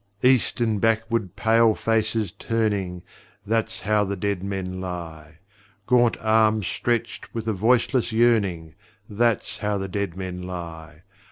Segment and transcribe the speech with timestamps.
[0.23, 3.03] East and backward pale faces turning
[3.45, 5.37] That's how the dead men lie!
[5.85, 8.73] Gaunt arms stretched with a voiceless yearning
[9.07, 11.03] That's how the dead men lie!